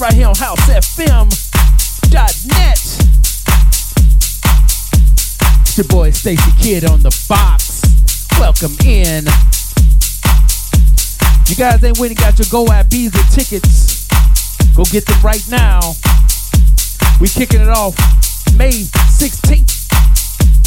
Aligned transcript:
right 0.00 0.12
here 0.12 0.28
on 0.28 0.34
housefm.net. 0.34 1.28
It's 5.60 5.76
your 5.76 5.86
boy 5.86 6.10
Stacy 6.10 6.52
Kidd 6.60 6.84
on 6.84 7.02
the 7.02 7.10
box. 7.28 7.82
Welcome 8.38 8.76
in. 8.86 9.24
You 11.48 11.56
guys 11.56 11.82
ain't 11.82 11.98
waiting, 11.98 12.16
got 12.16 12.38
your 12.38 12.46
Go 12.50 12.66
Ibiza 12.66 13.34
tickets. 13.34 14.06
Go 14.76 14.84
get 14.84 15.06
them 15.06 15.20
right 15.22 15.42
now. 15.48 15.80
We 17.20 17.28
kicking 17.28 17.60
it 17.60 17.68
off 17.68 17.96
May 18.56 18.70
16th 18.70 19.88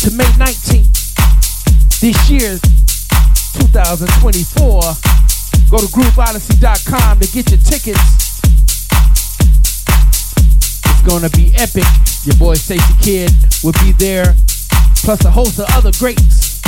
to 0.04 0.11
May 0.11 0.25
19th 0.36 2.00
this 2.02 2.29
year, 2.29 2.59
2024. 3.70 4.82
Go 5.70 5.77
to 5.77 5.88
grooveodyssey.com 5.88 7.20
to 7.20 7.27
get 7.32 7.50
your 7.52 7.59
tickets. 7.61 8.30
It's 11.04 11.10
gonna 11.10 11.30
be 11.32 11.52
epic. 11.55 11.86
Your 12.26 12.36
boy 12.36 12.54
Stacy 12.54 12.94
Kidd 13.02 13.32
will 13.64 13.73
be 13.84 13.91
there, 13.94 14.36
plus 15.02 15.26
a 15.26 15.32
host 15.32 15.58
of 15.58 15.66
other 15.74 15.91
greats. 15.98 16.62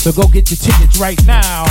So 0.00 0.12
go 0.12 0.26
get 0.28 0.48
your 0.50 0.56
tickets 0.56 0.98
right 0.98 1.20
now. 1.26 1.66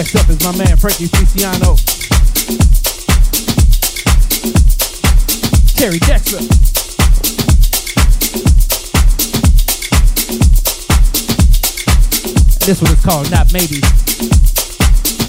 Next 0.00 0.16
up 0.16 0.30
is 0.30 0.42
my 0.42 0.56
man 0.56 0.78
Frankie 0.78 1.08
Feliciano. 1.08 1.76
Terry 5.76 5.98
Dexter. 5.98 6.38
This 12.64 12.80
one 12.80 12.92
is 12.92 13.04
called 13.04 13.30
Not 13.30 13.52
Maybe. 13.52 13.82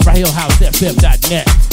RahilHouseFM.net. 0.08 1.71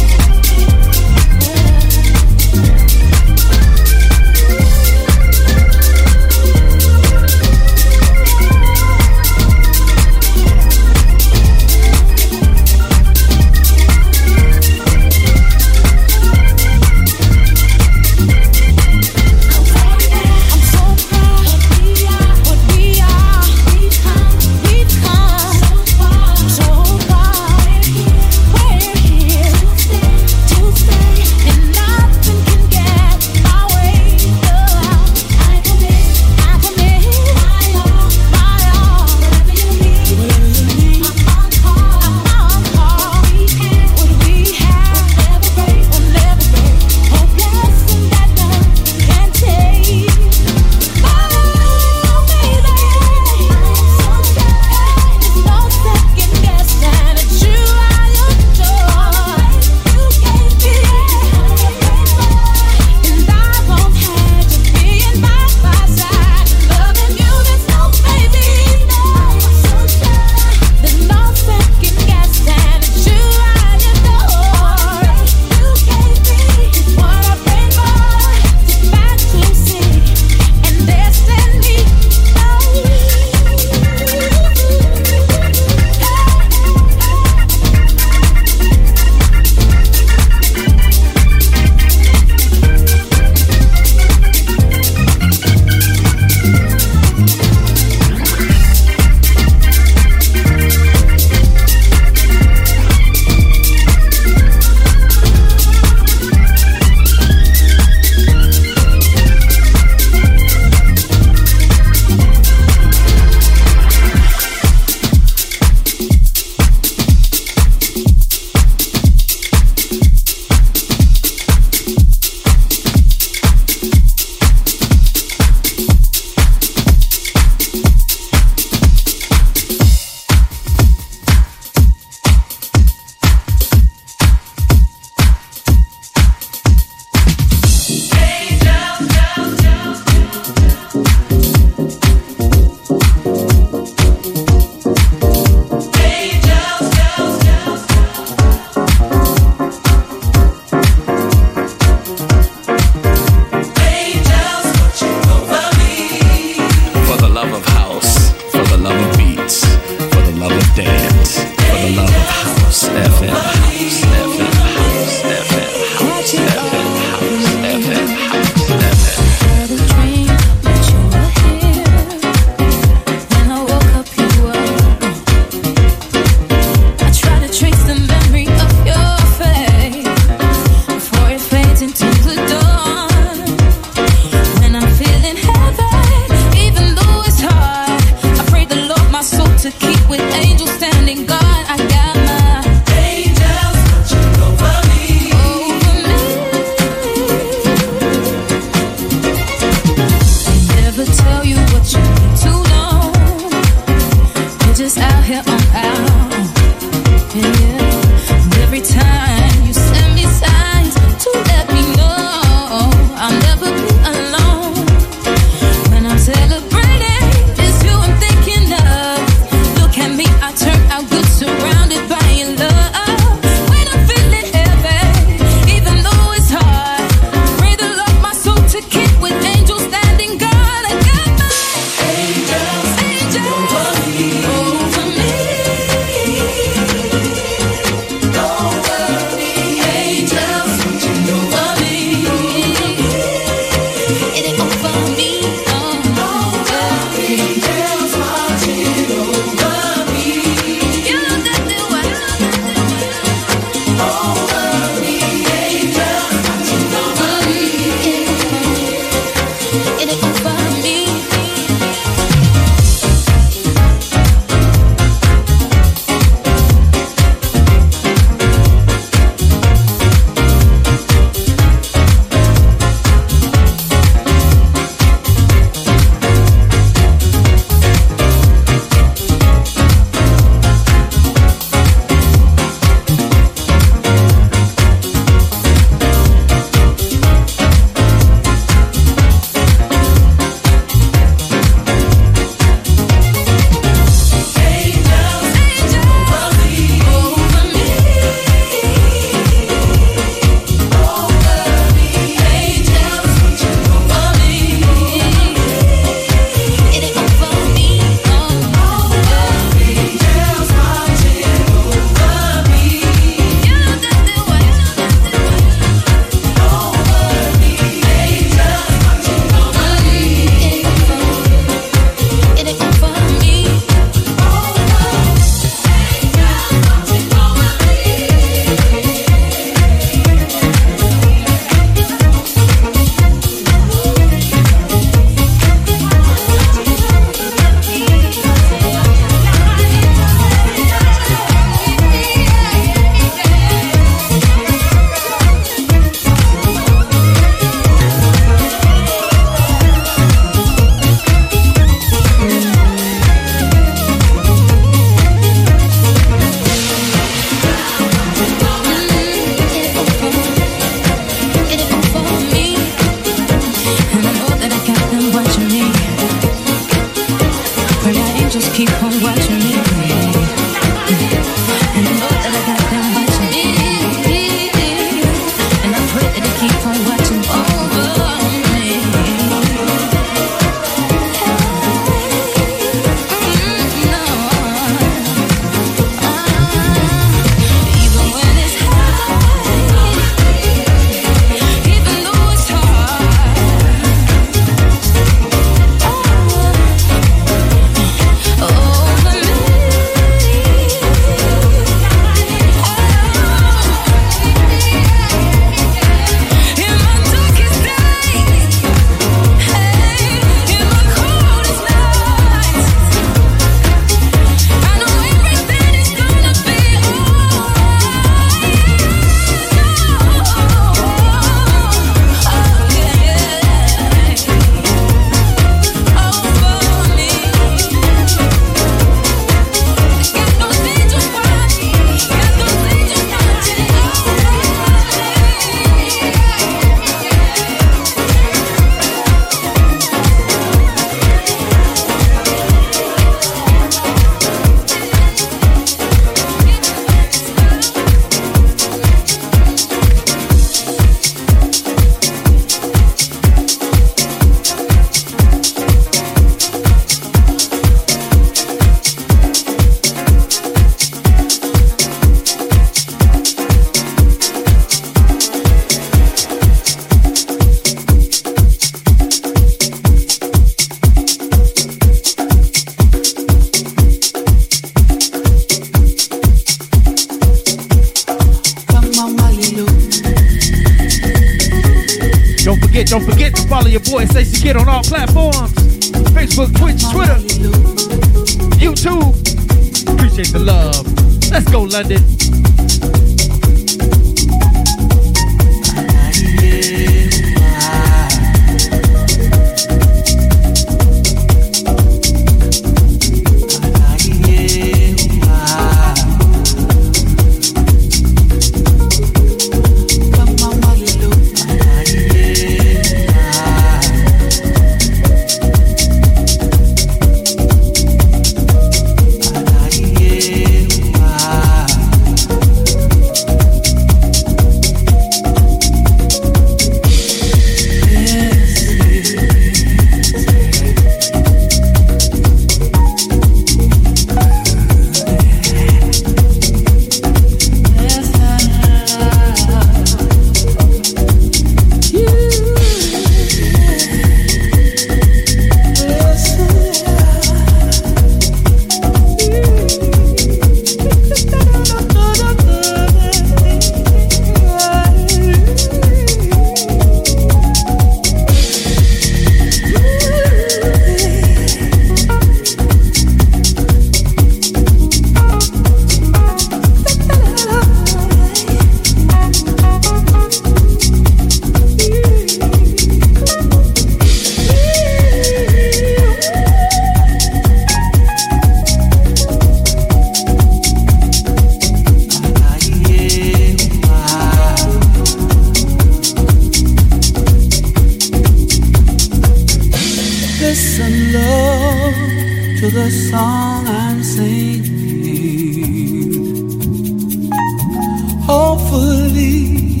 Hopefully, 598.94 600.00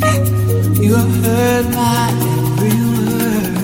you 0.84 0.94
have 0.94 1.24
heard 1.24 1.66
my 1.70 2.10
every 2.36 2.78
word. 2.92 3.56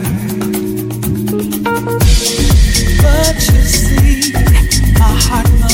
But 3.02 3.36
you 3.52 3.62
see, 3.62 4.32
my 4.98 5.12
heart. 5.28 5.67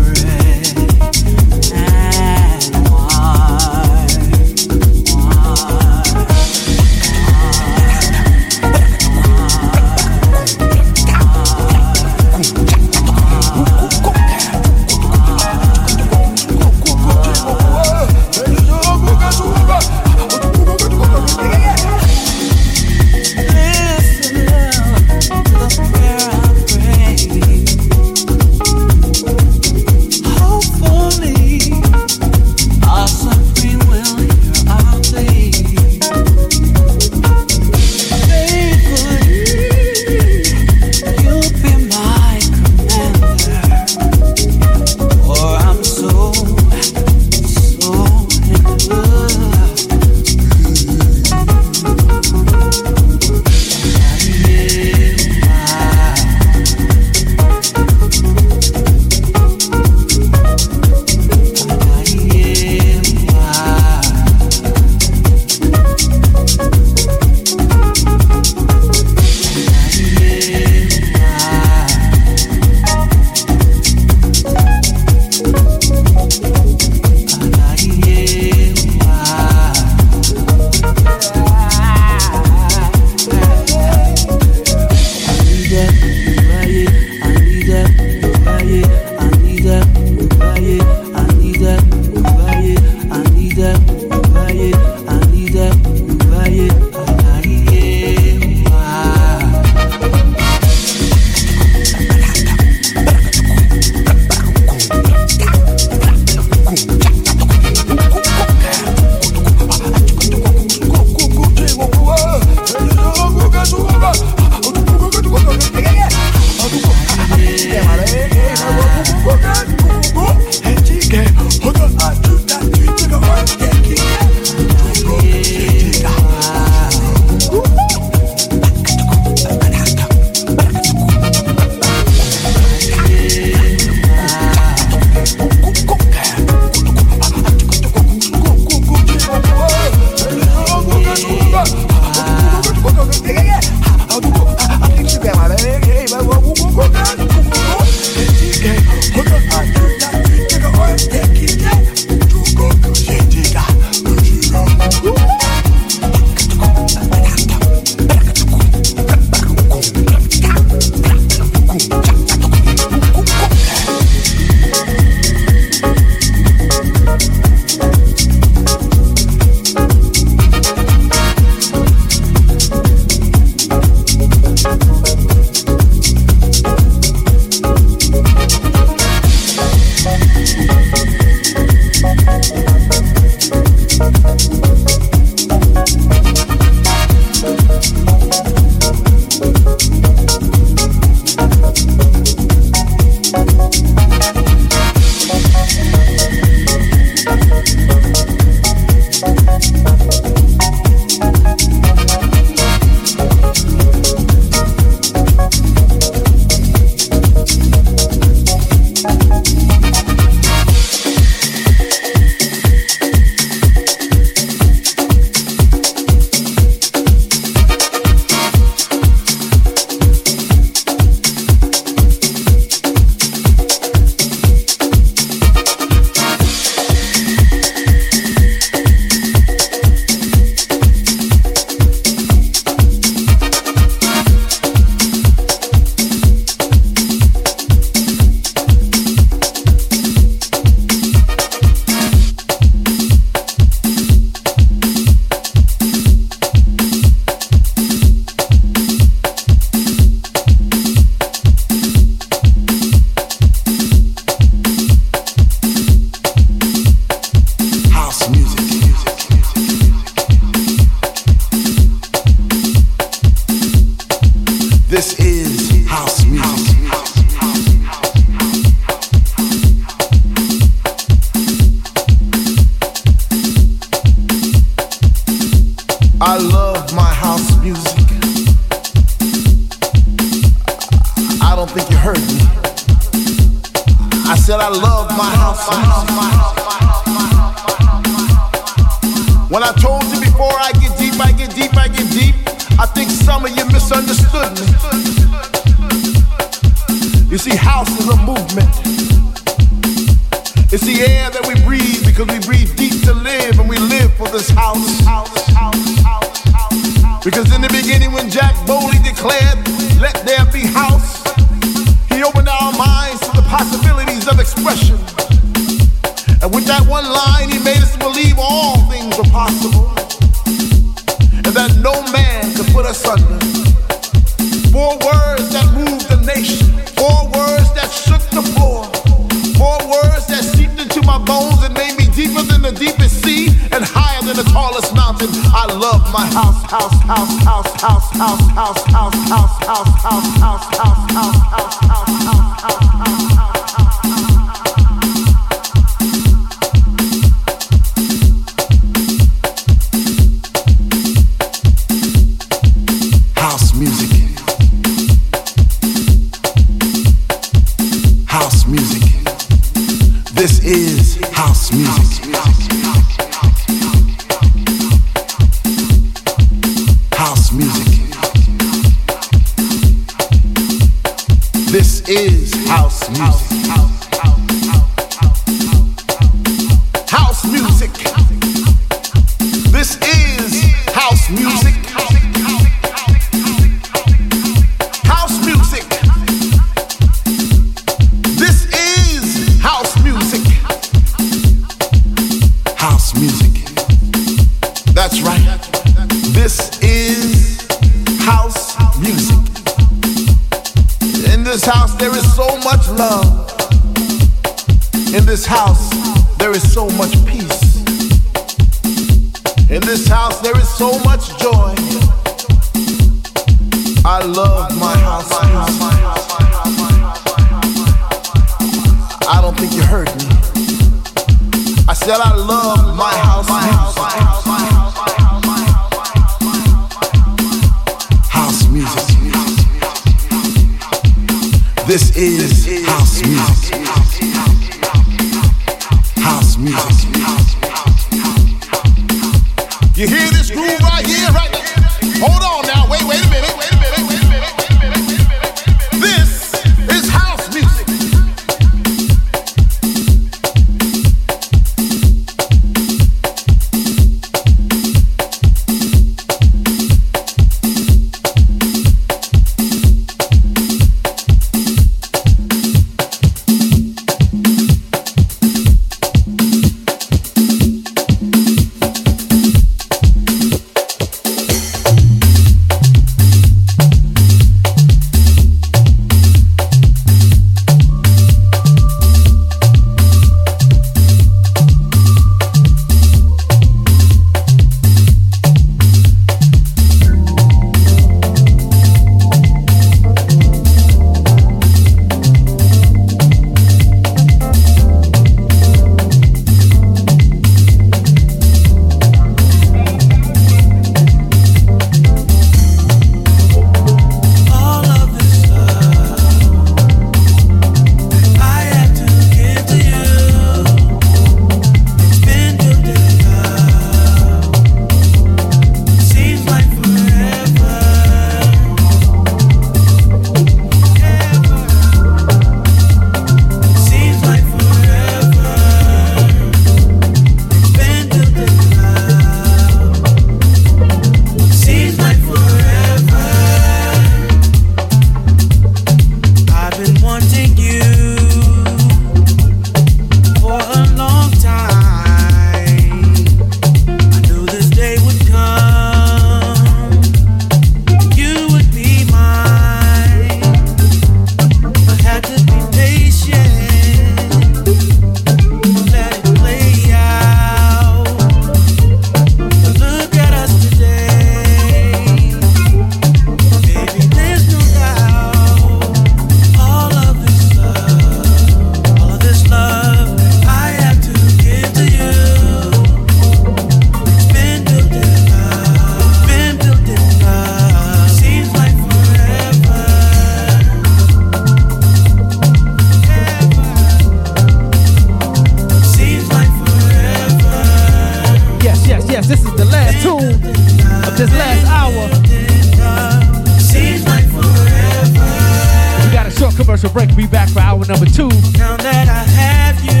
Commercial 596.52 596.90
break. 596.90 597.14
Be 597.16 597.26
back 597.26 597.48
for 597.50 597.60
hour 597.60 597.84
number 597.86 598.06
two. 598.06 598.28
Now 598.58 598.76
that 598.76 599.08
I 599.08 599.24
have 599.38 599.78
you. 599.84 600.00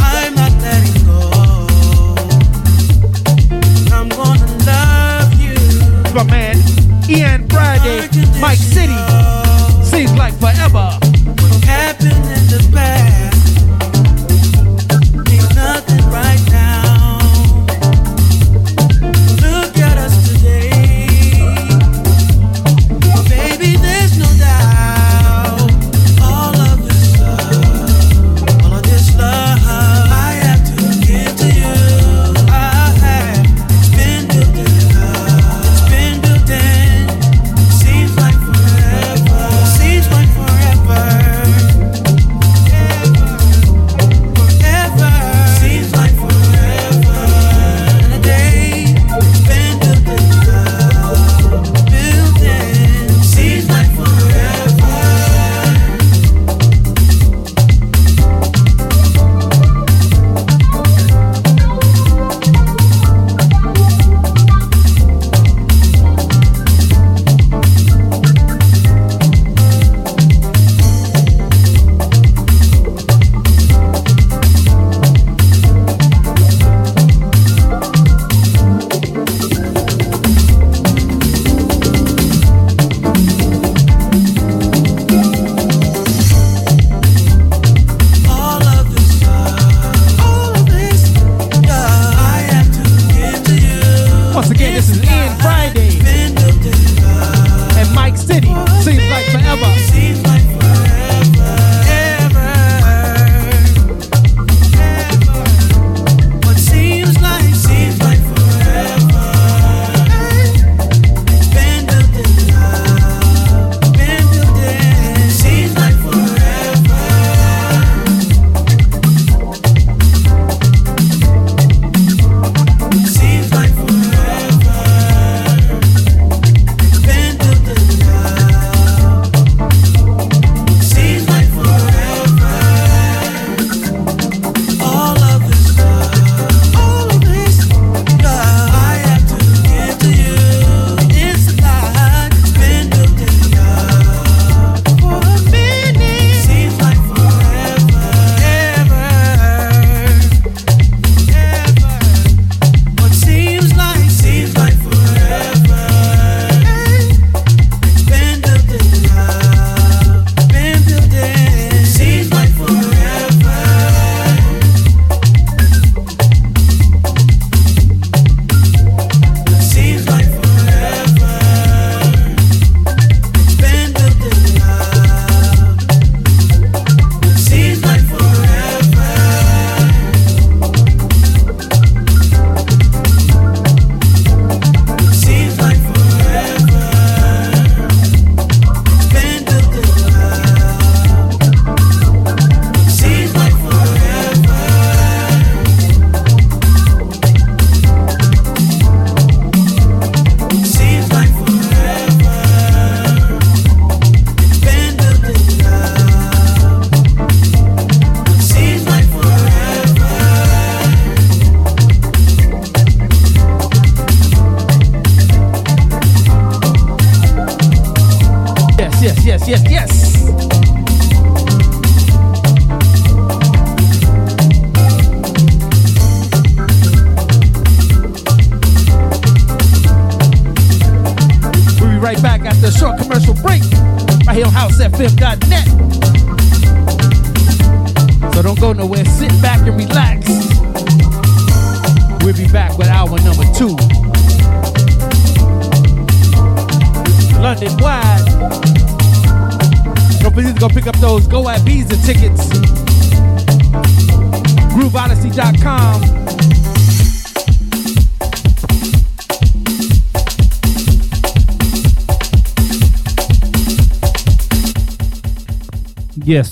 I'm 0.00 0.34
not 0.34 0.52
letting 0.62 1.04
go. 1.04 1.20
I'm 3.94 4.08
gonna 4.08 4.46
love 4.66 5.32
you. 5.40 5.54
It's 6.04 6.14
my 6.14 6.24
man 6.24 6.56
Ian 7.08 7.48
Friday, 7.48 8.08
Mike 8.40 8.58
City. 8.58 9.15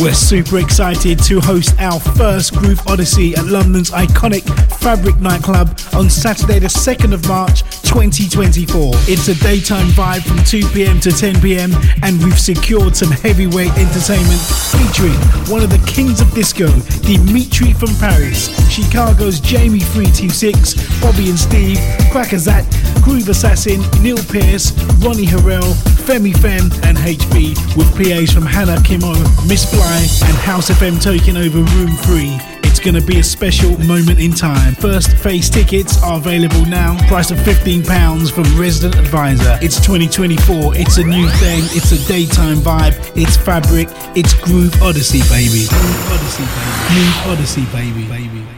We're 0.00 0.14
super 0.14 0.58
excited 0.58 1.18
to 1.24 1.40
host 1.40 1.74
our 1.80 1.98
first 1.98 2.54
Groove 2.54 2.80
Odyssey 2.86 3.34
at 3.34 3.46
London's 3.46 3.90
iconic 3.90 4.44
Fabric 4.78 5.18
nightclub 5.18 5.76
on 5.92 6.08
Saturday, 6.08 6.60
the 6.60 6.68
2nd 6.68 7.12
of 7.12 7.26
March 7.26 7.62
2024. 7.82 8.92
It's 9.08 9.26
a 9.26 9.34
daytime 9.42 9.88
vibe 9.88 10.22
from 10.22 10.38
2 10.44 10.68
pm 10.68 11.00
to 11.00 11.10
10 11.10 11.40
pm, 11.40 11.72
and 12.04 12.22
we've 12.22 12.38
secured 12.38 12.94
some 12.94 13.10
heavyweight 13.10 13.76
entertainment 13.76 14.40
featuring 14.70 15.18
one 15.50 15.64
of 15.64 15.70
the 15.70 15.82
kings 15.90 16.20
of 16.20 16.32
disco, 16.32 16.68
Dimitri 17.02 17.72
from 17.72 17.90
Paris, 17.96 18.54
Chicago's 18.70 19.40
Jamie 19.40 19.80
326, 19.80 21.00
Bobby 21.00 21.28
and 21.28 21.38
Steve, 21.38 21.78
Crackazat, 22.14 22.62
Groove 23.08 23.30
Assassin, 23.30 23.80
Neil 24.02 24.18
Pierce, 24.18 24.70
Ronnie 25.00 25.24
Herel, 25.24 25.72
Femi 26.04 26.36
Fem, 26.36 26.70
and 26.84 26.98
HB, 26.98 27.56
with 27.74 27.88
PAs 27.96 28.30
from 28.30 28.44
Hannah 28.44 28.76
Khemoh, 28.84 29.16
Miss 29.48 29.64
Fly, 29.64 30.28
and 30.28 30.36
House 30.36 30.68
FM 30.68 31.02
taking 31.02 31.38
over 31.38 31.58
Room 31.58 31.96
3. 32.04 32.36
It's 32.64 32.78
going 32.78 32.94
to 32.94 33.00
be 33.00 33.18
a 33.18 33.24
special 33.24 33.78
moment 33.86 34.20
in 34.20 34.32
time. 34.32 34.74
First 34.74 35.16
phase 35.16 35.48
tickets 35.48 36.02
are 36.02 36.18
available 36.18 36.66
now. 36.66 36.98
Price 37.08 37.30
of 37.30 37.38
£15 37.38 38.30
from 38.30 38.60
Resident 38.60 39.00
Advisor. 39.00 39.58
It's 39.62 39.76
2024. 39.80 40.76
It's 40.76 40.98
a 40.98 41.04
new 41.04 41.28
thing. 41.40 41.64
It's 41.72 41.92
a 41.92 42.08
daytime 42.08 42.58
vibe. 42.58 42.94
It's 43.16 43.38
fabric. 43.38 43.88
It's 44.14 44.34
Groove 44.34 44.82
Odyssey, 44.82 45.20
baby. 45.30 45.66
Groove 45.66 46.12
Odyssey, 46.12 46.44
baby. 46.44 46.84
Groove 46.92 47.26
Odyssey, 47.26 47.64
baby. 47.72 48.06
baby. 48.06 48.57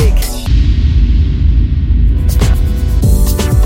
mistake. 0.00 0.69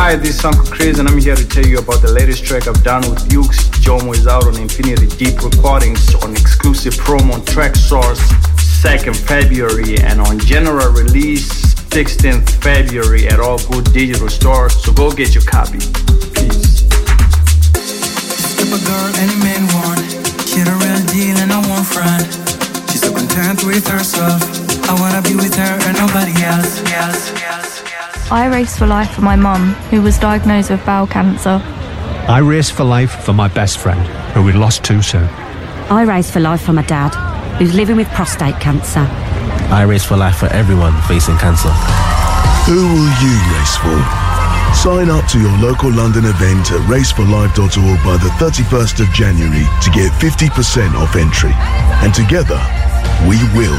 Hi, 0.00 0.16
this 0.16 0.38
is 0.38 0.44
Uncle 0.44 0.64
Chris, 0.64 0.98
and 0.98 1.06
I'm 1.06 1.18
here 1.18 1.36
to 1.36 1.46
tell 1.46 1.64
you 1.64 1.78
about 1.78 2.02
the 2.02 2.10
latest 2.10 2.44
track 2.44 2.66
I've 2.66 2.82
done 2.82 3.02
with 3.02 3.28
Bukes. 3.28 3.68
Jomo 3.84 4.14
is 4.14 4.26
out 4.26 4.44
on 4.44 4.56
Infinity 4.56 5.06
Deep 5.06 5.42
Recordings 5.42 6.14
on 6.24 6.32
exclusive 6.32 6.94
promo 6.94 7.34
on 7.34 7.42
Traxsource 7.42 8.18
2nd 8.82 9.14
February 9.14 9.98
and 9.98 10.20
on 10.20 10.38
general 10.38 10.90
release 10.90 11.70
16th 11.90 12.48
February 12.62 13.28
at 13.28 13.40
all 13.40 13.58
good 13.70 13.92
digital 13.92 14.28
stores. 14.28 14.72
So 14.82 14.92
go 14.92 15.12
get 15.12 15.34
your 15.34 15.44
copy. 15.44 15.78
Peace. 16.32 16.88
A 18.56 18.78
girl 18.86 19.10
any 19.20 19.36
man 19.44 19.66
want, 19.74 20.00
the 20.64 20.74
real 20.80 21.02
deal 21.12 21.36
and 21.38 21.52
I 21.52 21.60
won't 21.68 21.86
front. 21.86 22.24
She's 22.90 23.00
so 23.02 23.12
content 23.12 23.64
with 23.64 23.86
herself. 23.86 24.59
I 24.90 24.94
wanna 24.98 25.22
be 25.22 25.36
with 25.36 25.54
her 25.54 25.78
and 25.86 25.96
nobody 25.96 26.34
else. 26.42 26.82
else, 26.90 27.30
else, 27.44 27.92
else. 27.94 28.32
I 28.32 28.46
race 28.46 28.76
for 28.76 28.88
life 28.88 29.12
for 29.12 29.20
my 29.20 29.36
mum, 29.36 29.74
who 29.88 30.02
was 30.02 30.18
diagnosed 30.18 30.68
with 30.68 30.84
bowel 30.84 31.06
cancer. 31.06 31.62
I 32.26 32.38
race 32.38 32.70
for 32.70 32.82
life 32.82 33.22
for 33.22 33.32
my 33.32 33.46
best 33.46 33.78
friend, 33.78 34.00
who 34.34 34.42
we 34.42 34.52
lost 34.52 34.82
too 34.82 35.00
soon. 35.00 35.28
I 35.90 36.02
race 36.02 36.28
for 36.28 36.40
life 36.40 36.62
for 36.62 36.72
my 36.72 36.82
dad, 36.82 37.14
who's 37.58 37.72
living 37.72 37.94
with 37.94 38.08
prostate 38.08 38.58
cancer. 38.58 39.06
I 39.70 39.82
race 39.86 40.04
for 40.04 40.16
life 40.16 40.38
for 40.38 40.46
everyone 40.46 41.00
facing 41.02 41.38
cancer. 41.38 41.70
Who 42.66 42.82
will 42.90 43.10
you 43.22 43.34
race 43.54 43.76
for? 43.78 43.94
Sign 44.74 45.08
up 45.08 45.24
to 45.30 45.38
your 45.38 45.56
local 45.58 45.92
London 45.92 46.24
event 46.24 46.72
at 46.72 46.82
raceforlife.org 46.90 47.98
by 48.02 48.16
the 48.18 48.30
31st 48.42 49.06
of 49.06 49.08
January 49.14 49.66
to 49.82 49.90
get 49.90 50.10
50% 50.18 50.94
off 50.94 51.14
entry. 51.14 51.54
And 52.02 52.12
together, 52.12 52.58
we 53.28 53.38
will 53.54 53.78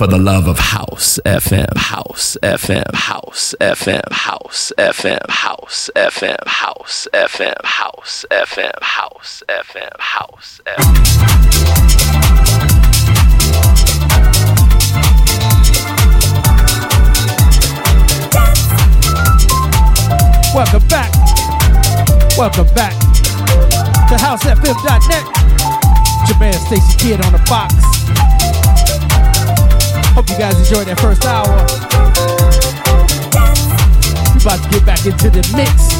for 0.00 0.06
the 0.06 0.16
love 0.16 0.48
of 0.48 0.58
house 0.58 1.20
FM, 1.26 1.76
house 1.76 2.38
FM, 2.42 2.94
house 2.94 3.54
FM, 3.60 4.10
house 4.10 4.72
FM, 4.78 5.28
house 5.28 5.90
FM, 5.94 6.46
house 6.46 7.06
FM, 7.12 7.62
house 7.66 8.24
FM, 8.30 8.80
house 8.80 9.42
FM, 9.46 10.00
house 10.00 10.60
FM. 10.64 10.94
Welcome 20.54 20.88
back. 20.88 21.12
Welcome 22.38 22.74
back 22.74 22.98
to 24.08 24.16
housefm.net. 24.16 25.26
Your 26.26 26.38
man 26.38 26.54
Stacy 26.54 26.96
Kidd 26.96 27.20
on 27.26 27.32
the 27.32 27.46
box. 27.50 27.99
Hope 30.20 30.28
you 30.28 30.36
guys 30.36 30.58
enjoyed 30.60 30.86
that 30.86 31.00
first 31.00 31.24
hour. 31.24 31.48
We 34.36 34.44
about 34.44 34.60
to 34.60 34.68
get 34.68 34.84
back 34.84 35.00
into 35.08 35.32
the 35.32 35.40
mix. 35.56 35.96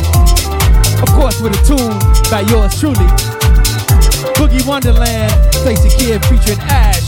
Of 1.01 1.09
course, 1.17 1.41
with 1.41 1.57
a 1.57 1.61
tune 1.65 1.97
by 2.29 2.45
yours 2.53 2.77
truly. 2.79 3.09
Boogie 4.37 4.61
Wonderland, 4.69 5.33
Stacy 5.55 5.89
Kidd 5.97 6.21
featuring 6.27 6.61
Ash. 6.69 7.01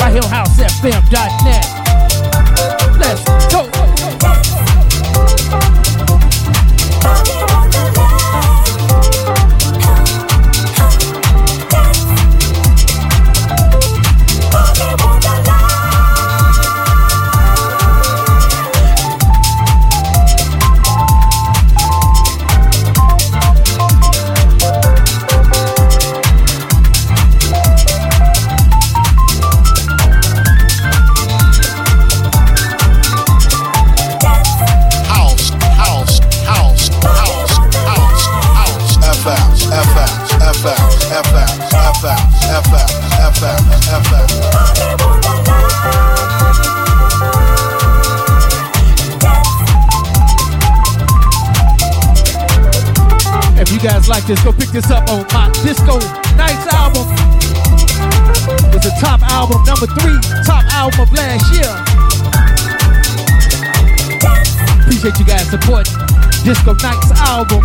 Right 0.00 0.16
here 0.16 0.24
on 0.24 0.32
housefm.net. 0.32 1.66
Let's 2.96 3.52
go. 3.52 3.57
This, 54.28 54.44
go 54.44 54.52
pick 54.52 54.68
this 54.68 54.90
up 54.90 55.08
on 55.08 55.24
my 55.32 55.48
Disco 55.64 55.96
Nights 56.36 56.66
album. 56.74 57.08
It's 58.76 58.84
a 58.84 58.92
top 59.00 59.22
album, 59.22 59.64
number 59.64 59.86
three, 59.96 60.20
top 60.44 60.64
album 60.76 61.00
of 61.00 61.12
last 61.14 61.48
year. 61.56 61.72
Appreciate 64.82 65.18
you 65.18 65.24
guys 65.24 65.48
supporting 65.48 65.94
Disco 66.44 66.74
Nights 66.74 67.10
album. 67.24 67.64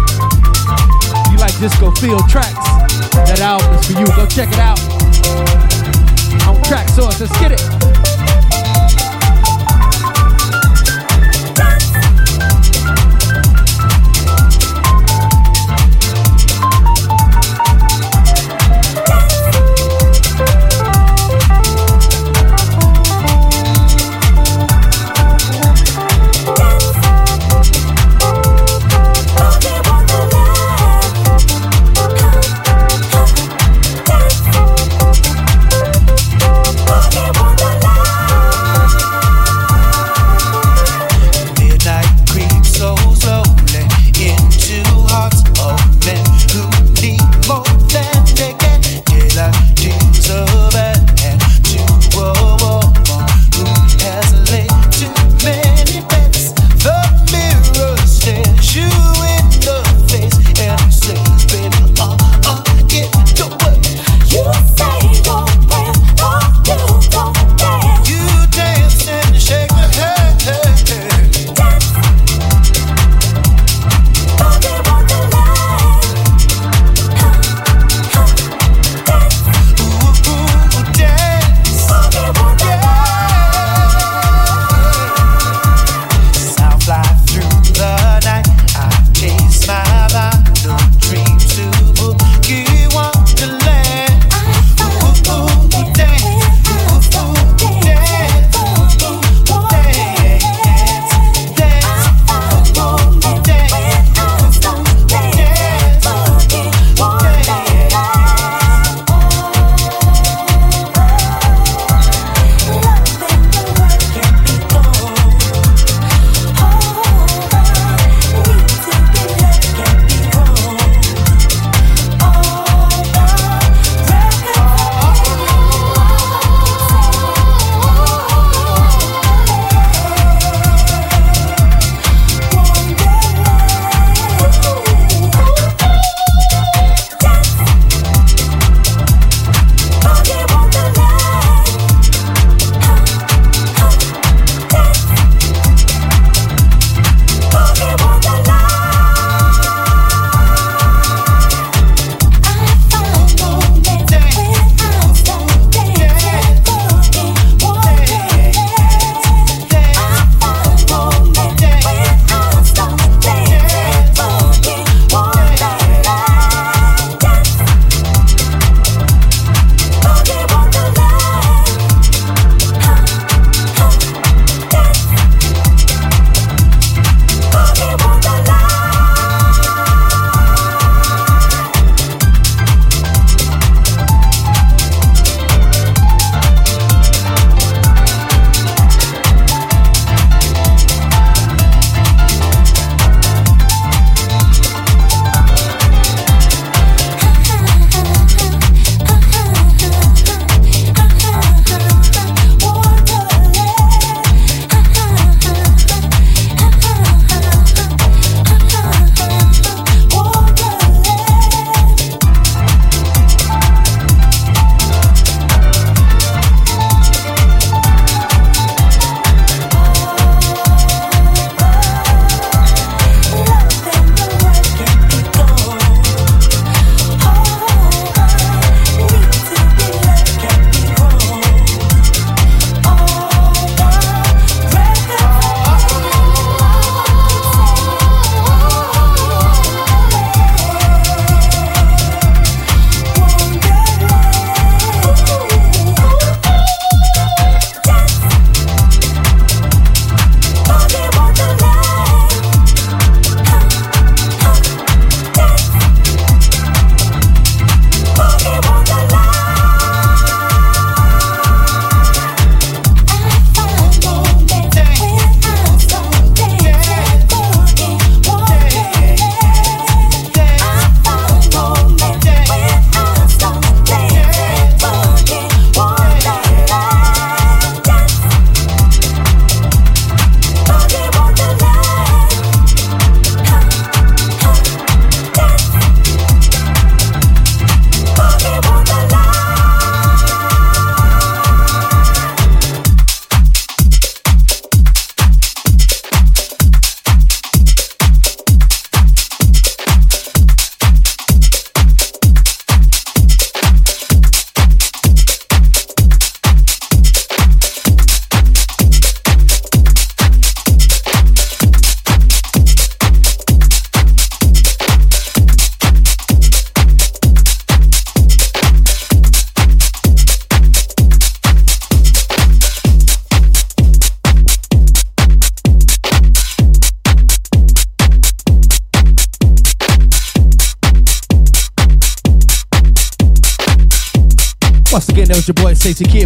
If 1.27 1.31
you 1.33 1.37
like 1.37 1.57
disco 1.59 1.91
field 1.99 2.29
tracks, 2.29 2.55
that 3.11 3.41
album 3.41 3.75
is 3.75 3.85
for 3.85 3.99
you. 3.99 4.05
Go 4.15 4.25
check 4.25 4.47
it 4.47 4.59
out 4.59 4.79
on 6.47 6.55
Traxsource. 6.63 7.19
Let's 7.19 7.37
get 7.39 7.51
it. 7.51 8.02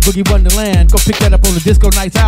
Boogie 0.07 0.31
Wonderland. 0.31 0.89
Go 0.89 0.97
pick 0.99 1.17
that 1.17 1.33
up 1.33 1.45
on 1.45 1.53
the 1.53 1.59
Disco 1.59 1.89
Nights 1.89 2.15
album. 2.15 2.26